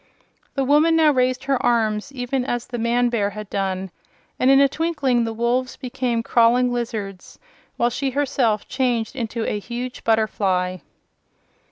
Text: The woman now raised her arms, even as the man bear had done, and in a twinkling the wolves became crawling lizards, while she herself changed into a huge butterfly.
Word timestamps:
The 0.55 0.63
woman 0.63 0.95
now 0.95 1.11
raised 1.11 1.43
her 1.43 1.63
arms, 1.63 2.11
even 2.11 2.43
as 2.43 2.65
the 2.65 2.79
man 2.79 3.09
bear 3.09 3.29
had 3.29 3.51
done, 3.51 3.91
and 4.39 4.49
in 4.49 4.59
a 4.59 4.67
twinkling 4.67 5.25
the 5.25 5.31
wolves 5.31 5.75
became 5.77 6.23
crawling 6.23 6.73
lizards, 6.73 7.37
while 7.77 7.91
she 7.91 8.09
herself 8.09 8.67
changed 8.67 9.15
into 9.15 9.45
a 9.45 9.59
huge 9.59 10.03
butterfly. 10.03 10.77